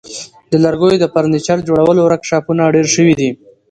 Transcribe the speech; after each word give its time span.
د 0.51 0.53
لرګیو 0.63 1.01
د 1.01 1.05
فرنیچر 1.13 1.57
جوړولو 1.67 2.01
ورکشاپونه 2.03 2.63
ډیر 2.75 2.87
شوي 2.95 3.13
دي. 3.19 3.29